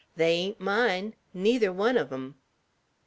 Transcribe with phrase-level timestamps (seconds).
[0.15, 2.35] They ain't mine, neither one on 'em."